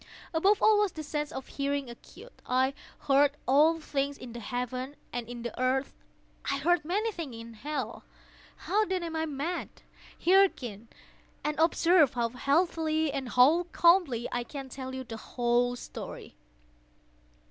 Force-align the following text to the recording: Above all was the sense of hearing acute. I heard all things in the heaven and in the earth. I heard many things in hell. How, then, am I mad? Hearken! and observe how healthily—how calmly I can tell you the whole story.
Above 0.33 0.59
all 0.63 0.79
was 0.79 0.91
the 0.93 1.03
sense 1.03 1.31
of 1.31 1.45
hearing 1.45 1.87
acute. 1.87 2.33
I 2.47 2.73
heard 3.01 3.37
all 3.47 3.79
things 3.79 4.17
in 4.17 4.33
the 4.33 4.39
heaven 4.39 4.95
and 5.13 5.29
in 5.29 5.43
the 5.43 5.55
earth. 5.61 5.93
I 6.49 6.57
heard 6.57 6.83
many 6.83 7.11
things 7.11 7.35
in 7.35 7.53
hell. 7.53 8.03
How, 8.65 8.83
then, 8.83 9.03
am 9.03 9.15
I 9.15 9.27
mad? 9.27 9.69
Hearken! 10.25 10.87
and 11.43 11.59
observe 11.59 12.15
how 12.15 12.29
healthily—how 12.29 13.67
calmly 13.73 14.27
I 14.31 14.43
can 14.43 14.69
tell 14.69 14.95
you 14.95 15.03
the 15.03 15.17
whole 15.17 15.75
story. 15.75 16.35